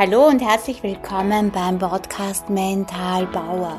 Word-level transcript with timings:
Hallo 0.00 0.28
und 0.28 0.40
herzlich 0.40 0.82
willkommen 0.82 1.50
beim 1.50 1.78
Podcast 1.78 2.48
Mental 2.48 3.26
Bauer. 3.26 3.78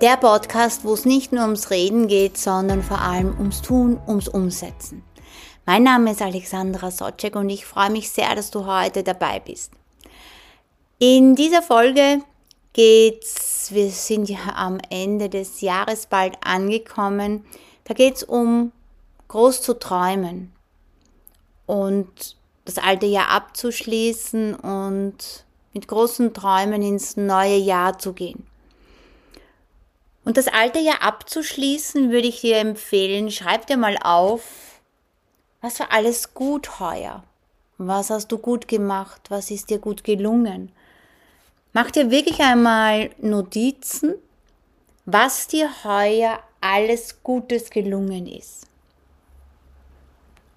Der 0.00 0.16
Podcast, 0.16 0.84
wo 0.84 0.94
es 0.94 1.04
nicht 1.04 1.32
nur 1.32 1.42
ums 1.42 1.72
Reden 1.72 2.06
geht, 2.06 2.38
sondern 2.38 2.84
vor 2.84 3.00
allem 3.00 3.36
ums 3.36 3.60
Tun, 3.60 3.98
ums 4.06 4.28
Umsetzen. 4.28 5.02
Mein 5.66 5.82
Name 5.82 6.12
ist 6.12 6.22
Alexandra 6.22 6.92
Socek 6.92 7.34
und 7.34 7.50
ich 7.50 7.66
freue 7.66 7.90
mich 7.90 8.10
sehr, 8.10 8.32
dass 8.36 8.52
du 8.52 8.64
heute 8.64 9.02
dabei 9.02 9.40
bist. 9.40 9.72
In 11.00 11.34
dieser 11.34 11.62
Folge 11.62 12.20
geht's, 12.72 13.72
wir 13.72 13.90
sind 13.90 14.28
ja 14.30 14.54
am 14.54 14.78
Ende 14.88 15.28
des 15.28 15.62
Jahres 15.62 16.06
bald 16.06 16.36
angekommen, 16.44 17.44
da 17.82 17.94
geht's 17.94 18.22
um 18.22 18.70
groß 19.26 19.62
zu 19.62 19.76
träumen 19.76 20.52
und 21.66 22.36
das 22.64 22.78
alte 22.78 23.06
Jahr 23.06 23.30
abzuschließen 23.30 24.54
und 24.54 25.44
mit 25.72 25.88
großen 25.88 26.34
Träumen 26.34 26.82
ins 26.82 27.16
neue 27.16 27.56
Jahr 27.56 27.98
zu 27.98 28.12
gehen. 28.12 28.46
Und 30.24 30.36
das 30.36 30.48
alte 30.48 30.78
Jahr 30.78 31.02
abzuschließen, 31.02 32.10
würde 32.10 32.28
ich 32.28 32.40
dir 32.40 32.58
empfehlen, 32.58 33.30
schreib 33.30 33.66
dir 33.66 33.76
mal 33.76 33.96
auf, 34.02 34.80
was 35.60 35.80
war 35.80 35.92
alles 35.92 36.34
gut 36.34 36.80
heuer? 36.80 37.24
Was 37.78 38.10
hast 38.10 38.28
du 38.28 38.38
gut 38.38 38.68
gemacht? 38.68 39.22
Was 39.30 39.50
ist 39.50 39.70
dir 39.70 39.78
gut 39.78 40.04
gelungen? 40.04 40.72
Mach 41.72 41.90
dir 41.90 42.10
wirklich 42.10 42.40
einmal 42.40 43.10
Notizen, 43.18 44.14
was 45.06 45.46
dir 45.46 45.70
heuer 45.84 46.40
alles 46.60 47.22
Gutes 47.22 47.70
gelungen 47.70 48.26
ist. 48.26 48.66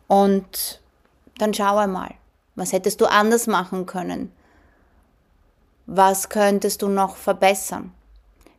Und 0.07 0.81
dann 1.37 1.53
schau 1.53 1.77
einmal, 1.77 2.15
was 2.55 2.73
hättest 2.73 3.01
du 3.01 3.05
anders 3.05 3.47
machen 3.47 3.85
können? 3.85 4.31
Was 5.85 6.29
könntest 6.29 6.81
du 6.81 6.87
noch 6.87 7.15
verbessern? 7.15 7.91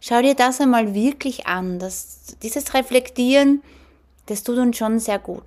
Schau 0.01 0.21
dir 0.21 0.35
das 0.35 0.61
einmal 0.61 0.95
wirklich 0.95 1.47
an. 1.47 1.79
Das, 1.79 2.37
dieses 2.43 2.75
Reflektieren, 2.75 3.63
das 4.27 4.43
tut 4.43 4.59
uns 4.59 4.77
schon 4.77 4.99
sehr 4.99 5.19
gut. 5.19 5.45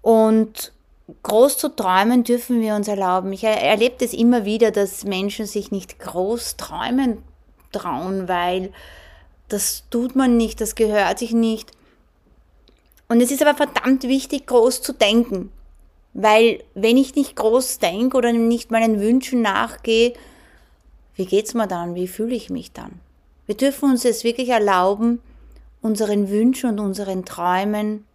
Und 0.00 0.72
groß 1.22 1.58
zu 1.58 1.68
träumen 1.68 2.24
dürfen 2.24 2.60
wir 2.60 2.74
uns 2.74 2.88
erlauben. 2.88 3.32
Ich 3.32 3.44
erlebe 3.44 3.96
das 3.98 4.14
immer 4.14 4.44
wieder, 4.44 4.70
dass 4.70 5.04
Menschen 5.04 5.46
sich 5.46 5.70
nicht 5.70 5.98
groß 5.98 6.56
träumen 6.56 7.22
trauen, 7.72 8.28
weil 8.28 8.72
das 9.48 9.84
tut 9.90 10.16
man 10.16 10.36
nicht, 10.36 10.60
das 10.60 10.74
gehört 10.74 11.18
sich 11.18 11.32
nicht. 11.32 11.72
Und 13.08 13.20
es 13.20 13.30
ist 13.30 13.42
aber 13.42 13.54
verdammt 13.54 14.04
wichtig, 14.04 14.46
groß 14.46 14.80
zu 14.80 14.92
denken. 14.92 15.52
Weil 16.14 16.62
wenn 16.74 16.96
ich 16.96 17.16
nicht 17.16 17.34
groß 17.36 17.80
denke 17.80 18.16
oder 18.16 18.32
nicht 18.32 18.70
meinen 18.70 19.00
Wünschen 19.00 19.42
nachgehe, 19.42 20.14
wie 21.16 21.26
geht's 21.26 21.54
mir 21.54 21.66
dann? 21.66 21.94
Wie 21.94 22.08
fühle 22.08 22.34
ich 22.34 22.50
mich 22.50 22.72
dann? 22.72 23.00
Wir 23.46 23.56
dürfen 23.56 23.90
uns 23.90 24.04
es 24.04 24.24
wirklich 24.24 24.48
erlauben, 24.48 25.20
unseren 25.82 26.30
Wünschen 26.30 26.70
und 26.70 26.78
unseren 26.78 27.24
Träumen 27.24 28.06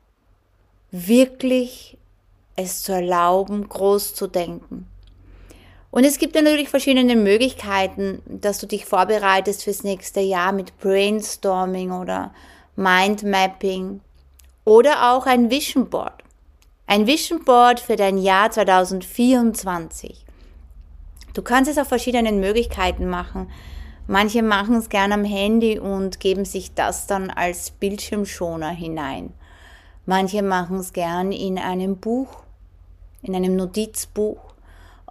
wirklich 0.92 1.98
es 2.56 2.82
zu 2.82 2.94
erlauben, 2.94 3.68
groß 3.70 4.16
zu 4.16 4.28
denken. 4.28 4.88
Und 5.92 6.04
es 6.04 6.20
gibt 6.20 6.36
natürlich 6.36 6.70
verschiedene 6.70 7.16
Möglichkeiten, 7.16 8.22
dass 8.26 8.60
du 8.60 8.68
dich 8.68 8.86
vorbereitest 8.86 9.64
fürs 9.64 9.84
nächste 9.84 10.20
Jahr 10.20 10.52
mit 10.52 10.78
Brainstorming 10.80 11.92
oder 11.92 12.34
Mindmapping 12.76 14.02
oder 14.66 15.12
auch 15.12 15.26
ein 15.26 15.50
Vision 15.50 15.90
Board. 15.90 16.24
Ein 16.92 17.06
Vision 17.06 17.46
Board 17.46 17.80
für 17.80 17.98
dein 17.98 18.18
Jahr 18.18 18.50
2024. 18.50 20.26
Du 21.36 21.44
kannst 21.44 21.70
es 21.70 21.78
auf 21.78 21.88
verschiedenen 21.88 22.40
Möglichkeiten 22.40 23.08
machen. 23.08 23.52
Manche 24.08 24.42
machen 24.42 24.78
es 24.78 24.90
gern 24.90 25.12
am 25.12 25.24
Handy 25.24 25.78
und 25.78 26.20
geben 26.20 26.46
sich 26.46 26.74
das 26.74 27.06
dann 27.06 27.30
als 27.30 27.70
Bildschirmschoner 27.70 28.72
hinein. 28.72 29.34
Manche 30.08 30.42
machen 30.42 30.80
es 30.80 30.92
gern 30.92 31.32
in 31.32 31.60
einem 31.60 31.98
Buch, 31.98 32.42
in 33.22 33.36
einem 33.36 33.56
Notizbuch. 33.56 34.40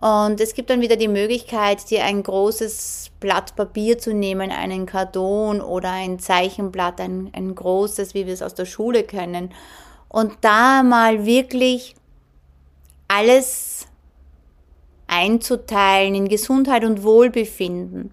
Und 0.00 0.41
es 0.41 0.55
gibt 0.55 0.71
dann 0.71 0.81
wieder 0.81 0.97
die 0.97 1.06
Möglichkeit, 1.06 1.89
dir 1.91 2.05
ein 2.05 2.25
großes 2.25 3.12
Blatt 3.21 3.55
Papier 3.55 3.99
zu 3.99 4.12
nehmen, 4.12 4.50
einen 4.50 4.84
Karton 4.84 5.60
oder 5.60 5.93
ein 5.93 6.19
Zeichenblatt, 6.19 7.00
ein, 7.00 7.31
ein 7.34 7.55
großes, 7.55 8.15
wie 8.15 8.27
wir 8.27 8.34
es 8.34 8.43
aus 8.43 8.55
der 8.55 8.66
Schule 8.66 9.05
kennen, 9.05 9.50
und 10.09 10.33
da 10.41 10.83
mal 10.83 11.25
wirklich 11.27 11.95
alles 13.09 13.87
einzuteilen 15.07 16.15
in 16.15 16.29
Gesundheit 16.29 16.85
und 16.85 17.03
Wohlbefinden, 17.03 18.13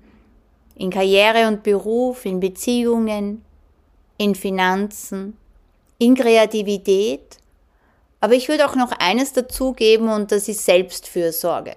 in 0.75 0.89
Karriere 0.89 1.47
und 1.47 1.63
Beruf, 1.63 2.25
in 2.25 2.39
Beziehungen, 2.39 3.43
in 4.17 4.35
Finanzen, 4.35 5.37
in 5.97 6.15
Kreativität. 6.15 7.37
Aber 8.21 8.33
ich 8.33 8.47
würde 8.47 8.65
auch 8.65 8.75
noch 8.75 8.91
eines 8.93 9.33
dazugeben 9.33 10.09
und 10.09 10.31
das 10.31 10.47
ist 10.47 10.65
Selbstfürsorge. 10.65 11.75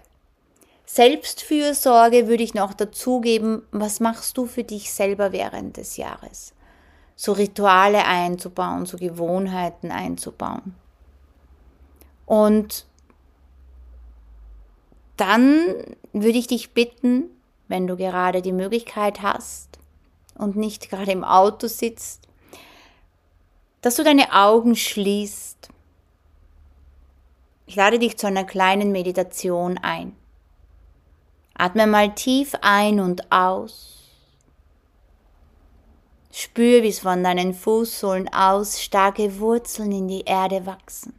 Selbstfürsorge 0.87 2.29
würde 2.29 2.43
ich 2.43 2.55
noch 2.55 2.73
dazugeben, 2.73 3.62
was 3.73 4.00
machst 4.00 4.39
du 4.39 4.47
für 4.47 4.65
dich 4.65 4.91
selber 4.91 5.33
während 5.33 5.77
des 5.77 5.99
Jahres? 5.99 6.55
So 7.21 7.33
Rituale 7.33 8.05
einzubauen, 8.05 8.87
so 8.87 8.97
Gewohnheiten 8.97 9.91
einzubauen. 9.91 10.77
Und 12.27 12.87
dann 15.17 15.75
würde 16.12 16.39
ich 16.39 16.47
dich 16.47 16.75
bitten, 16.75 17.25
wenn 17.67 17.89
du 17.89 17.97
gerade 17.97 18.41
die 18.41 18.53
Möglichkeit 18.53 19.21
hast 19.21 19.81
und 20.37 20.55
nicht 20.55 20.91
gerade 20.91 21.11
im 21.11 21.25
Auto 21.25 21.67
sitzt, 21.67 22.29
dass 23.81 23.97
du 23.97 24.05
deine 24.05 24.33
Augen 24.33 24.77
schließt. 24.77 25.71
Ich 27.67 27.75
lade 27.75 27.99
dich 27.99 28.17
zu 28.17 28.29
einer 28.29 28.45
kleinen 28.45 28.93
Meditation 28.93 29.77
ein. 29.79 30.15
Atme 31.55 31.89
mal 31.89 32.15
tief 32.15 32.55
ein 32.61 33.00
und 33.00 33.33
aus. 33.33 33.97
Spür, 36.41 36.84
wie 36.84 36.88
es 36.88 37.00
von 37.00 37.25
deinen 37.25 37.53
Fußsohlen 37.53 38.32
aus 38.32 38.81
starke 38.81 39.41
Wurzeln 39.41 39.91
in 39.91 40.06
die 40.06 40.21
Erde 40.21 40.66
wachsen. 40.66 41.12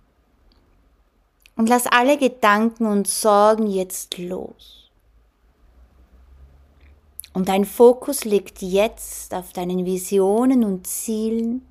Und 1.57 1.67
lass 1.67 1.87
alle 1.87 2.17
Gedanken 2.17 2.85
und 2.85 3.05
Sorgen 3.05 3.67
jetzt 3.67 4.17
los. 4.17 4.89
Und 7.33 7.49
dein 7.49 7.65
Fokus 7.65 8.23
liegt 8.23 8.61
jetzt 8.61 9.33
auf 9.33 9.51
deinen 9.51 9.85
Visionen 9.85 10.63
und 10.63 10.87
Zielen 10.87 11.67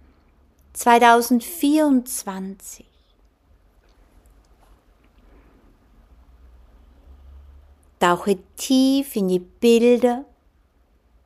2024. 0.74 2.84
Tauche 7.98 8.36
tief 8.58 9.16
in 9.16 9.28
die 9.28 9.38
Bilder 9.38 10.26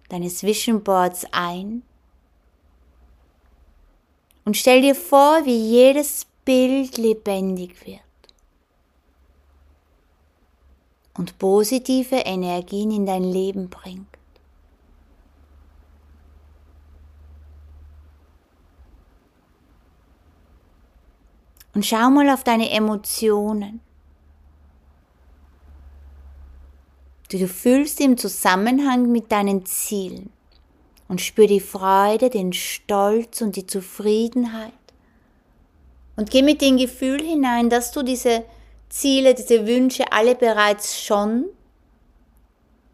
deines 0.09 0.45
Vision 0.45 0.85
Boards 0.85 1.27
ein 1.33 1.83
und 4.45 4.57
stell 4.57 4.83
dir 4.83 4.95
vor, 4.95 5.45
wie 5.45 5.57
jedes 5.57 6.27
Bild 6.45 6.97
lebendig 6.99 7.87
wird. 7.87 8.01
Und 11.15 11.39
positive 11.39 12.17
Energien 12.17 12.91
in 12.91 13.07
dein 13.07 13.23
Leben 13.23 13.69
bringt. 13.69 14.07
Und 21.75 21.87
schau 21.87 22.11
mal 22.11 22.29
auf 22.31 22.45
deine 22.45 22.71
Emotionen, 22.71 23.81
die 27.31 27.39
du 27.39 27.49
fühlst 27.49 28.01
im 28.01 28.19
Zusammenhang 28.19 29.11
mit 29.11 29.33
deinen 29.33 29.65
Zielen 29.65 30.31
und 31.13 31.21
spür 31.21 31.47
die 31.47 31.61
Freude, 31.61 32.31
den 32.31 32.55
Stolz 32.55 33.43
und 33.43 33.57
die 33.57 33.67
Zufriedenheit. 33.67 34.73
Und 36.17 36.31
geh 36.31 36.41
mit 36.41 36.63
dem 36.63 36.79
Gefühl 36.79 37.21
hinein, 37.21 37.69
dass 37.69 37.93
du 37.93 38.03
diese 38.03 38.47
Ziele, 38.89 39.35
diese 39.35 39.67
Wünsche 39.67 40.11
alle 40.11 40.35
bereits 40.35 41.05
schon 41.05 41.45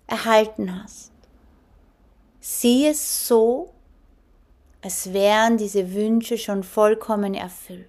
erhalten 0.08 0.82
hast. 0.82 1.12
Sieh 2.40 2.88
es 2.88 3.28
so, 3.28 3.72
als 4.82 5.12
wären 5.12 5.56
diese 5.56 5.94
Wünsche 5.94 6.38
schon 6.38 6.64
vollkommen 6.64 7.34
erfüllt. 7.34 7.86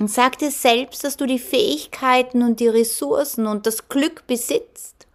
Und 0.00 0.10
sag 0.10 0.38
dir 0.38 0.50
selbst, 0.50 1.04
dass 1.04 1.18
du 1.18 1.26
die 1.26 1.38
Fähigkeiten 1.38 2.42
und 2.42 2.58
die 2.58 2.68
Ressourcen 2.68 3.46
und 3.46 3.66
das 3.66 3.90
Glück 3.90 4.26
besitzt, 4.26 5.06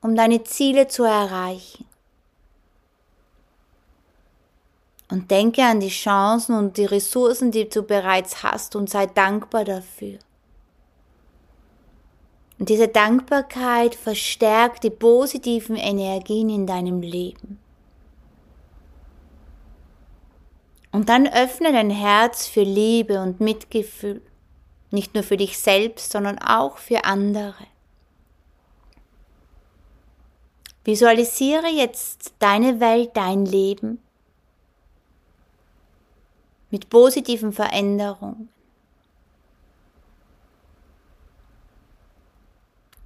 um 0.00 0.16
deine 0.16 0.42
Ziele 0.42 0.88
zu 0.88 1.04
erreichen. 1.04 1.86
Und 5.08 5.30
denke 5.30 5.62
an 5.62 5.78
die 5.78 5.90
Chancen 5.90 6.58
und 6.58 6.76
die 6.76 6.86
Ressourcen, 6.86 7.52
die 7.52 7.68
du 7.68 7.84
bereits 7.84 8.42
hast 8.42 8.74
und 8.74 8.90
sei 8.90 9.06
dankbar 9.06 9.64
dafür. 9.64 10.18
Und 12.58 12.68
diese 12.68 12.88
Dankbarkeit 12.88 13.94
verstärkt 13.94 14.82
die 14.82 14.90
positiven 14.90 15.76
Energien 15.76 16.50
in 16.50 16.66
deinem 16.66 17.00
Leben. 17.00 17.60
Und 20.98 21.08
dann 21.08 21.28
öffne 21.28 21.70
dein 21.70 21.90
Herz 21.90 22.48
für 22.48 22.64
Liebe 22.64 23.22
und 23.22 23.38
Mitgefühl, 23.38 24.20
nicht 24.90 25.14
nur 25.14 25.22
für 25.22 25.36
dich 25.36 25.56
selbst, 25.56 26.10
sondern 26.10 26.40
auch 26.40 26.78
für 26.78 27.04
andere. 27.04 27.68
Visualisiere 30.82 31.68
jetzt 31.68 32.32
deine 32.40 32.80
Welt, 32.80 33.10
dein 33.14 33.46
Leben 33.46 34.02
mit 36.72 36.90
positiven 36.90 37.52
Veränderungen. 37.52 38.48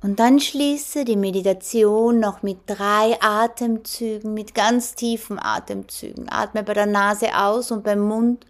Und 0.03 0.19
dann 0.19 0.41
schließe 0.41 1.05
die 1.05 1.17
Meditation 1.17 2.19
noch 2.19 2.43
mit 2.43 2.59
drei 2.67 3.17
Atemzügen, 3.21 4.35
mit 4.35 4.53
ganz 4.53 4.97
tiefen 4.97 5.39
Atemzügen. 5.39 6.29
Atme 6.29 6.65
bei 6.65 6.75
der 6.75 6.87
Nase 6.87 7.29
aus 7.39 7.71
und 7.71 7.85
beim 7.85 8.01
Mund 8.01 8.45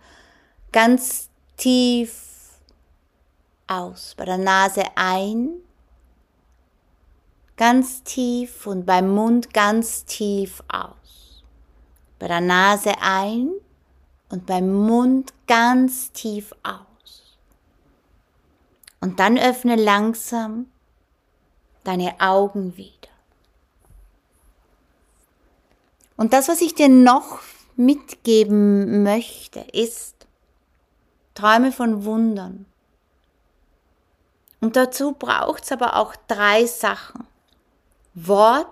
ganz 0.72 1.28
tief 1.58 2.58
aus. 3.66 4.14
Bei 4.16 4.25
der 4.25 4.38
Nase 4.38 4.84
ein, 4.94 5.50
ganz 7.58 8.02
tief 8.02 8.66
und 8.66 8.87
beim 8.87 9.10
Mund 9.10 9.52
ganz 9.52 10.06
tief 10.06 10.62
aus. 10.69 11.44
Bei 12.19 12.28
der 12.28 12.40
Nase 12.40 12.94
ein 13.02 13.50
und 14.31 14.46
beim 14.46 14.72
Mund 14.72 15.34
ganz 15.46 16.12
tief 16.12 16.55
aus. 16.62 17.37
Und 19.02 19.20
dann 19.20 19.37
öffne 19.37 19.76
langsam 19.76 20.71
deine 21.84 22.20
Augen 22.20 22.76
wieder. 22.76 23.08
Und 26.17 26.32
das, 26.32 26.49
was 26.49 26.61
ich 26.61 26.75
dir 26.75 26.88
noch 26.88 27.40
mitgeben 27.76 29.02
möchte, 29.02 29.61
ist, 29.73 30.26
träume 31.34 31.73
von 31.73 32.05
Wundern. 32.05 32.67
Und 34.61 34.76
dazu 34.76 35.12
braucht 35.12 35.64
es 35.64 35.73
aber 35.73 35.96
auch 35.96 36.14
drei 36.29 36.67
Sachen. 36.67 37.26
Wort, 38.14 38.69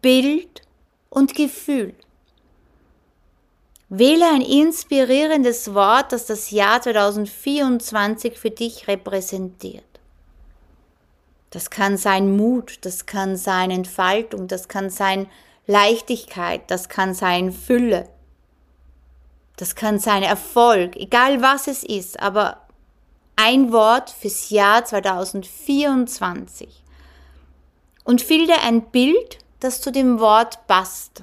Bild 0.00 0.62
und 1.10 1.34
Gefühl. 1.34 1.94
Wähle 3.90 4.26
ein 4.26 4.42
inspirierendes 4.42 5.74
Wort, 5.74 6.12
das 6.12 6.26
das 6.26 6.50
Jahr 6.50 6.80
2024 6.80 8.38
für 8.38 8.50
dich 8.50 8.86
repräsentiert. 8.86 9.87
Das 11.50 11.70
kann 11.70 11.96
sein 11.96 12.36
Mut, 12.36 12.78
das 12.82 13.06
kann 13.06 13.36
sein 13.36 13.70
Entfaltung, 13.70 14.48
das 14.48 14.68
kann 14.68 14.90
sein 14.90 15.28
Leichtigkeit, 15.66 16.70
das 16.70 16.88
kann 16.88 17.14
sein 17.14 17.52
Fülle, 17.52 18.08
das 19.56 19.74
kann 19.74 19.98
sein 19.98 20.22
Erfolg, 20.22 20.96
egal 20.96 21.42
was 21.42 21.66
es 21.66 21.84
ist, 21.84 22.20
aber 22.20 22.68
ein 23.36 23.72
Wort 23.72 24.10
fürs 24.10 24.50
Jahr 24.50 24.84
2024. 24.84 26.82
Und 28.04 28.20
filter 28.20 28.62
ein 28.62 28.90
Bild, 28.90 29.38
das 29.60 29.80
zu 29.80 29.92
dem 29.92 30.18
Wort 30.18 30.66
passt. 30.66 31.22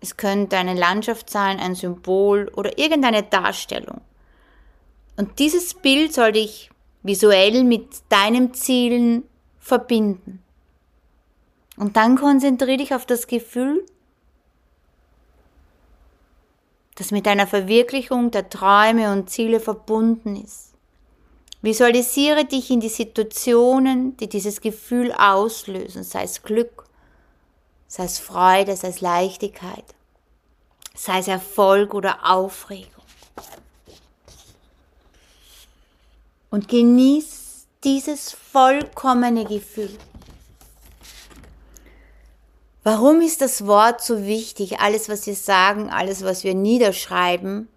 Es 0.00 0.16
könnte 0.16 0.56
eine 0.56 0.74
Landschaft 0.74 1.30
sein, 1.30 1.60
ein 1.60 1.74
Symbol 1.74 2.50
oder 2.56 2.78
irgendeine 2.78 3.22
Darstellung. 3.22 4.00
Und 5.16 5.38
dieses 5.38 5.74
Bild 5.74 6.12
soll 6.12 6.32
dich 6.32 6.71
visuell 7.02 7.64
mit 7.64 7.88
deinen 8.08 8.54
Zielen 8.54 9.24
verbinden. 9.58 10.42
Und 11.76 11.96
dann 11.96 12.16
konzentriere 12.16 12.76
dich 12.76 12.94
auf 12.94 13.06
das 13.06 13.26
Gefühl, 13.26 13.84
das 16.96 17.10
mit 17.10 17.26
deiner 17.26 17.46
Verwirklichung 17.46 18.30
der 18.30 18.50
Träume 18.50 19.12
und 19.12 19.30
Ziele 19.30 19.60
verbunden 19.60 20.36
ist. 20.36 20.72
Visualisiere 21.62 22.44
dich 22.44 22.70
in 22.70 22.80
die 22.80 22.88
Situationen, 22.88 24.16
die 24.16 24.28
dieses 24.28 24.60
Gefühl 24.60 25.12
auslösen, 25.12 26.02
sei 26.02 26.24
es 26.24 26.42
Glück, 26.42 26.84
sei 27.86 28.04
es 28.04 28.18
Freude, 28.18 28.76
sei 28.76 28.88
es 28.88 29.00
Leichtigkeit, 29.00 29.84
sei 30.94 31.20
es 31.20 31.28
Erfolg 31.28 31.94
oder 31.94 32.30
Aufregung. 32.30 33.01
Und 36.52 36.68
genieß 36.68 37.66
dieses 37.82 38.30
vollkommene 38.30 39.44
Gefühl. 39.46 39.90
Warum 42.84 43.20
ist 43.22 43.40
das 43.40 43.66
Wort 43.66 44.02
so 44.02 44.24
wichtig? 44.24 44.78
Alles, 44.78 45.08
was 45.08 45.26
wir 45.26 45.34
sagen, 45.34 45.88
alles, 45.88 46.22
was 46.24 46.44
wir 46.44 46.54
niederschreiben, 46.54 47.68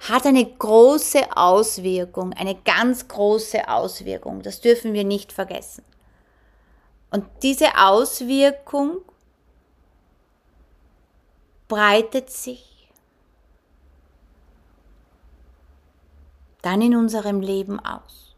hat 0.00 0.26
eine 0.26 0.44
große 0.46 1.36
Auswirkung, 1.36 2.32
eine 2.32 2.54
ganz 2.54 3.08
große 3.08 3.68
Auswirkung. 3.68 4.42
Das 4.42 4.60
dürfen 4.60 4.94
wir 4.94 5.04
nicht 5.04 5.32
vergessen. 5.32 5.84
Und 7.10 7.26
diese 7.42 7.76
Auswirkung 7.76 9.02
breitet 11.68 12.30
sich 12.30 12.73
dann 16.64 16.80
in 16.80 16.96
unserem 16.96 17.40
Leben 17.40 17.78
aus. 17.78 18.34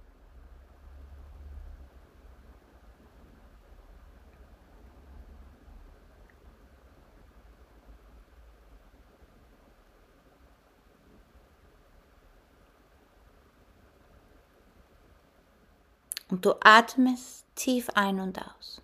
Und 16.28 16.44
du 16.44 16.54
atmest 16.60 17.46
tief 17.54 17.88
ein 17.90 18.18
und 18.18 18.36
aus. 18.40 18.82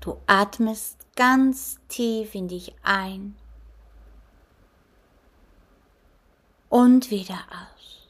Du 0.00 0.16
atmest 0.26 1.06
ganz 1.14 1.78
tief 1.88 2.34
in 2.34 2.48
dich 2.48 2.74
ein 2.82 3.36
und 6.72 7.10
wieder 7.10 7.38
aus. 7.50 8.08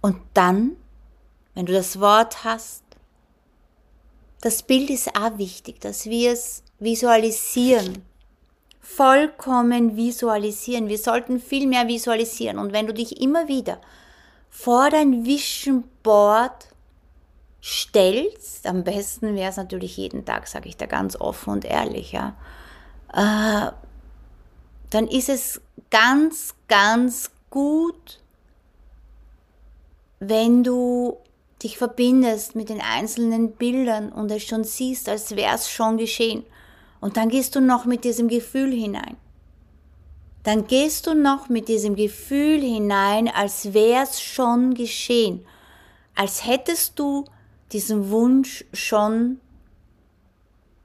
Und 0.00 0.18
dann, 0.34 0.76
wenn 1.54 1.66
du 1.66 1.72
das 1.72 1.98
Wort 1.98 2.44
hast, 2.44 2.84
das 4.42 4.62
Bild 4.62 4.88
ist 4.90 5.16
auch 5.18 5.36
wichtig, 5.36 5.80
dass 5.80 6.06
wir 6.06 6.30
es 6.30 6.62
visualisieren. 6.78 8.04
Vollkommen 8.80 9.96
visualisieren. 9.96 10.88
Wir 10.88 10.98
sollten 10.98 11.40
viel 11.40 11.66
mehr 11.66 11.88
visualisieren. 11.88 12.60
Und 12.60 12.72
wenn 12.72 12.86
du 12.86 12.94
dich 12.94 13.20
immer 13.20 13.48
wieder 13.48 13.80
vor 14.48 14.90
dein 14.90 15.26
Vision 15.26 15.82
Board 16.04 16.68
stellst, 17.60 18.64
am 18.64 18.84
besten 18.84 19.34
wäre 19.34 19.50
es 19.50 19.56
natürlich 19.56 19.96
jeden 19.96 20.24
Tag, 20.24 20.46
sage 20.46 20.68
ich 20.68 20.76
da 20.76 20.86
ganz 20.86 21.16
offen 21.16 21.50
und 21.50 21.64
ehrlich, 21.64 22.12
ja, 22.12 22.36
äh, 23.12 23.72
dann 24.90 25.08
ist 25.08 25.28
es 25.28 25.60
ganz, 25.90 26.54
ganz 26.68 27.30
gut, 27.50 28.20
wenn 30.18 30.64
du 30.64 31.16
dich 31.62 31.78
verbindest 31.78 32.54
mit 32.54 32.68
den 32.68 32.80
einzelnen 32.80 33.52
Bildern 33.52 34.12
und 34.12 34.30
es 34.30 34.44
schon 34.44 34.64
siehst, 34.64 35.08
als 35.08 35.36
wäre 35.36 35.54
es 35.54 35.70
schon 35.70 35.96
geschehen. 35.96 36.44
Und 37.00 37.16
dann 37.16 37.28
gehst 37.28 37.54
du 37.54 37.60
noch 37.60 37.84
mit 37.84 38.04
diesem 38.04 38.28
Gefühl 38.28 38.72
hinein. 38.72 39.16
Dann 40.42 40.66
gehst 40.66 41.06
du 41.06 41.14
noch 41.14 41.48
mit 41.48 41.68
diesem 41.68 41.96
Gefühl 41.96 42.60
hinein, 42.60 43.28
als 43.28 43.72
wäre 43.74 44.04
es 44.04 44.20
schon 44.20 44.74
geschehen. 44.74 45.44
Als 46.14 46.46
hättest 46.46 46.98
du 46.98 47.24
diesen 47.72 48.10
Wunsch 48.10 48.64
schon 48.72 49.40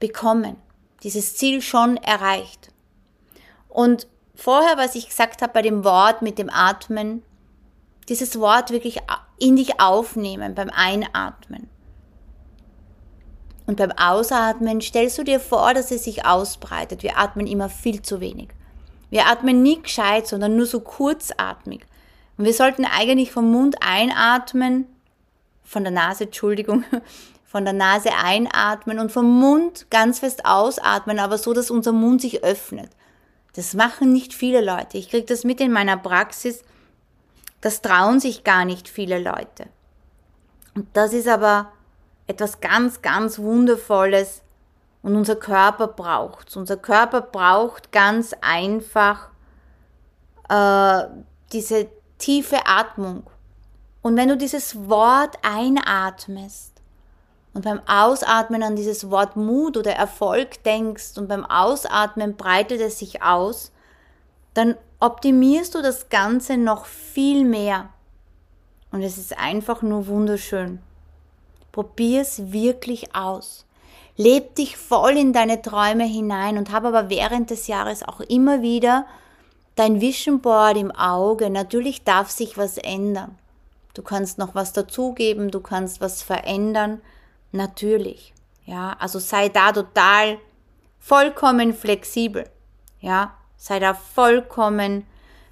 bekommen, 0.00 0.56
dieses 1.04 1.36
Ziel 1.36 1.62
schon 1.62 1.96
erreicht. 1.96 2.71
Und 3.72 4.06
vorher, 4.34 4.76
was 4.76 4.94
ich 4.94 5.08
gesagt 5.08 5.40
habe 5.40 5.54
bei 5.54 5.62
dem 5.62 5.82
Wort 5.82 6.20
mit 6.20 6.38
dem 6.38 6.50
Atmen, 6.50 7.22
dieses 8.10 8.38
Wort 8.38 8.70
wirklich 8.70 8.98
in 9.38 9.56
dich 9.56 9.80
aufnehmen 9.80 10.54
beim 10.54 10.68
Einatmen. 10.68 11.70
Und 13.66 13.76
beim 13.76 13.92
Ausatmen 13.92 14.82
stellst 14.82 15.16
du 15.16 15.24
dir 15.24 15.40
vor, 15.40 15.72
dass 15.72 15.90
es 15.90 16.04
sich 16.04 16.26
ausbreitet. 16.26 17.02
Wir 17.02 17.18
atmen 17.18 17.46
immer 17.46 17.70
viel 17.70 18.02
zu 18.02 18.20
wenig. 18.20 18.48
Wir 19.08 19.26
atmen 19.26 19.62
nie 19.62 19.80
gescheit, 19.80 20.26
sondern 20.26 20.56
nur 20.56 20.66
so 20.66 20.80
kurzatmig. 20.80 21.86
Und 22.36 22.44
wir 22.44 22.52
sollten 22.52 22.84
eigentlich 22.84 23.32
vom 23.32 23.50
Mund 23.50 23.76
einatmen, 23.80 24.86
von 25.62 25.84
der 25.84 25.92
Nase, 25.92 26.24
Entschuldigung, 26.24 26.84
von 27.46 27.64
der 27.64 27.72
Nase 27.72 28.10
einatmen 28.22 28.98
und 28.98 29.12
vom 29.12 29.40
Mund 29.40 29.86
ganz 29.88 30.18
fest 30.18 30.44
ausatmen, 30.44 31.18
aber 31.18 31.38
so, 31.38 31.54
dass 31.54 31.70
unser 31.70 31.92
Mund 31.92 32.20
sich 32.20 32.44
öffnet. 32.44 32.90
Das 33.54 33.74
machen 33.74 34.12
nicht 34.12 34.32
viele 34.32 34.60
Leute. 34.60 34.98
Ich 34.98 35.10
kriege 35.10 35.26
das 35.26 35.44
mit 35.44 35.60
in 35.60 35.72
meiner 35.72 35.96
Praxis. 35.96 36.62
Das 37.60 37.82
trauen 37.82 38.18
sich 38.18 38.44
gar 38.44 38.64
nicht 38.64 38.88
viele 38.88 39.18
Leute. 39.18 39.66
Und 40.74 40.88
das 40.94 41.12
ist 41.12 41.28
aber 41.28 41.70
etwas 42.26 42.60
ganz, 42.60 43.02
ganz 43.02 43.38
Wundervolles 43.38 44.42
und 45.02 45.16
unser 45.16 45.36
Körper 45.36 45.88
braucht 45.88 46.56
Unser 46.56 46.76
Körper 46.76 47.20
braucht 47.20 47.92
ganz 47.92 48.34
einfach 48.40 49.28
äh, 50.48 51.02
diese 51.52 51.88
tiefe 52.18 52.66
Atmung. 52.66 53.24
Und 54.00 54.16
wenn 54.16 54.28
du 54.28 54.36
dieses 54.36 54.88
Wort 54.88 55.36
einatmest 55.42 56.71
und 57.54 57.64
beim 57.64 57.80
Ausatmen 57.86 58.62
an 58.62 58.76
dieses 58.76 59.10
Wort 59.10 59.36
Mut 59.36 59.76
oder 59.76 59.92
Erfolg 59.92 60.62
denkst 60.64 61.18
und 61.18 61.28
beim 61.28 61.44
Ausatmen 61.44 62.36
breitet 62.36 62.80
es 62.80 62.98
sich 62.98 63.22
aus, 63.22 63.72
dann 64.54 64.76
optimierst 65.00 65.74
du 65.74 65.82
das 65.82 66.08
Ganze 66.08 66.56
noch 66.56 66.86
viel 66.86 67.44
mehr. 67.44 67.90
Und 68.90 69.02
es 69.02 69.18
ist 69.18 69.38
einfach 69.38 69.82
nur 69.82 70.06
wunderschön. 70.06 70.80
Probier 71.72 72.20
es 72.20 72.52
wirklich 72.52 73.14
aus. 73.14 73.64
Leb 74.16 74.54
dich 74.56 74.76
voll 74.76 75.16
in 75.16 75.32
deine 75.32 75.62
Träume 75.62 76.04
hinein 76.04 76.58
und 76.58 76.70
hab 76.70 76.84
aber 76.84 77.08
während 77.08 77.50
des 77.50 77.66
Jahres 77.66 78.02
auch 78.02 78.20
immer 78.20 78.60
wieder 78.60 79.06
dein 79.74 80.02
Vision 80.02 80.40
Board 80.40 80.76
im 80.76 80.90
Auge. 80.90 81.48
Natürlich 81.48 82.04
darf 82.04 82.30
sich 82.30 82.58
was 82.58 82.76
ändern. 82.76 83.38
Du 83.94 84.02
kannst 84.02 84.38
noch 84.38 84.54
was 84.54 84.72
dazugeben, 84.72 85.50
du 85.50 85.60
kannst 85.60 86.00
was 86.00 86.22
verändern. 86.22 87.00
Natürlich. 87.52 88.32
Ja, 88.64 88.96
also 88.98 89.18
sei 89.18 89.48
da 89.48 89.72
total 89.72 90.38
vollkommen 90.98 91.74
flexibel. 91.74 92.48
Ja, 93.00 93.36
sei 93.56 93.78
da 93.78 93.94
vollkommen 93.94 95.06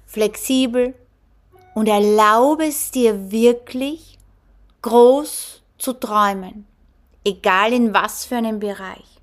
flexibel 0.05 0.95
und 1.75 1.87
erlaube 1.87 2.65
es 2.65 2.91
dir 2.91 3.31
wirklich 3.31 4.17
groß 4.81 5.61
zu 5.77 5.93
träumen. 5.93 6.65
Egal 7.23 7.73
in 7.73 7.93
was 7.93 8.25
für 8.25 8.37
einem 8.37 8.59
Bereich. 8.59 9.21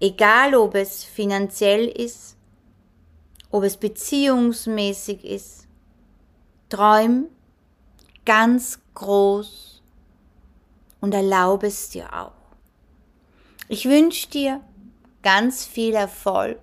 Egal 0.00 0.54
ob 0.54 0.76
es 0.76 1.02
finanziell 1.02 1.88
ist, 1.88 2.36
ob 3.50 3.64
es 3.64 3.76
beziehungsmäßig 3.76 5.24
ist. 5.24 5.66
Träum 6.68 7.26
ganz 8.24 8.78
groß 8.94 9.67
und 11.00 11.14
erlaube 11.14 11.66
es 11.66 11.90
dir 11.90 12.12
auch. 12.12 12.32
Ich 13.68 13.84
wünsche 13.84 14.28
dir 14.28 14.60
ganz 15.22 15.66
viel 15.66 15.94
Erfolg 15.94 16.58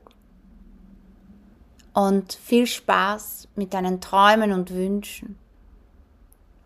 und 1.93 2.33
viel 2.33 2.67
Spaß 2.67 3.47
mit 3.55 3.73
deinen 3.73 4.01
Träumen 4.01 4.51
und 4.51 4.71
Wünschen. 4.71 5.37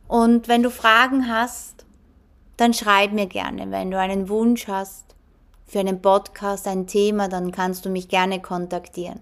Und 0.07 0.47
wenn 0.47 0.63
du 0.63 0.71
Fragen 0.71 1.27
hast, 1.31 1.85
dann 2.57 2.73
schreib 2.73 3.11
mir 3.11 3.27
gerne. 3.27 3.69
Wenn 3.69 3.91
du 3.91 3.99
einen 3.99 4.27
Wunsch 4.27 4.67
hast 4.67 5.15
für 5.67 5.79
einen 5.79 6.01
Podcast, 6.01 6.67
ein 6.67 6.87
Thema, 6.87 7.27
dann 7.27 7.51
kannst 7.51 7.85
du 7.85 7.89
mich 7.89 8.09
gerne 8.09 8.41
kontaktieren. 8.41 9.19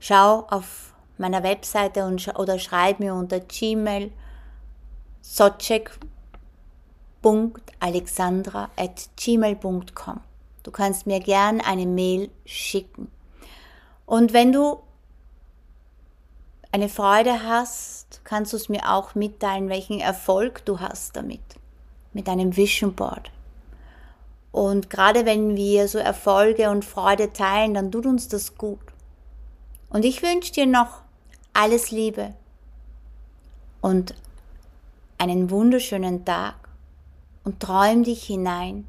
Schau 0.00 0.46
auf 0.50 0.94
meiner 1.16 1.42
Webseite 1.42 2.04
und, 2.04 2.26
oder 2.38 2.58
schreib 2.58 2.98
mir 2.98 3.14
unter 3.14 3.40
gmail 3.40 4.10
socek.alexandra.gmail.com. 7.22 10.20
Du 10.62 10.70
kannst 10.70 11.06
mir 11.06 11.20
gern 11.20 11.60
eine 11.60 11.84
Mail 11.86 12.30
schicken. 12.44 13.10
Und 14.06 14.32
wenn 14.32 14.52
du 14.52 14.80
eine 16.72 16.88
Freude 16.88 17.42
hast, 17.44 18.20
kannst 18.24 18.52
du 18.52 18.56
es 18.56 18.68
mir 18.68 18.90
auch 18.90 19.14
mitteilen, 19.14 19.68
welchen 19.68 20.00
Erfolg 20.00 20.64
du 20.64 20.80
hast 20.80 21.14
damit, 21.16 21.40
mit 22.12 22.26
deinem 22.28 22.56
Vision 22.56 22.94
Board. 22.94 23.30
Und 24.52 24.90
gerade 24.90 25.26
wenn 25.26 25.56
wir 25.56 25.88
so 25.88 25.98
Erfolge 25.98 26.70
und 26.70 26.84
Freude 26.84 27.32
teilen, 27.32 27.74
dann 27.74 27.92
tut 27.92 28.06
uns 28.06 28.28
das 28.28 28.56
gut. 28.56 28.80
Und 29.88 30.04
ich 30.04 30.22
wünsche 30.22 30.52
dir 30.52 30.66
noch 30.66 31.02
alles 31.52 31.90
Liebe 31.90 32.34
und 33.80 34.14
einen 35.18 35.50
wunderschönen 35.50 36.24
Tag 36.24 36.59
und 37.44 37.60
träum 37.60 38.04
dich 38.04 38.22
hinein. 38.24 38.86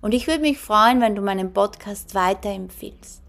Und 0.00 0.12
ich 0.14 0.26
würde 0.26 0.40
mich 0.40 0.58
freuen, 0.58 1.00
wenn 1.00 1.14
du 1.14 1.22
meinen 1.22 1.52
Podcast 1.52 2.14
weiterempfiehlst. 2.14 3.22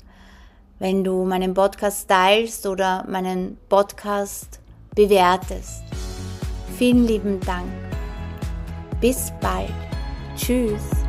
Wenn 0.79 1.03
du 1.03 1.23
meinen 1.23 1.53
Podcast 1.53 2.09
teilst 2.09 2.65
oder 2.65 3.05
meinen 3.07 3.57
Podcast 3.69 4.59
bewertest. 4.95 5.83
Vielen 6.77 7.05
lieben 7.05 7.39
Dank. 7.41 7.71
Bis 8.99 9.31
bald. 9.39 9.69
Tschüss. 10.35 11.02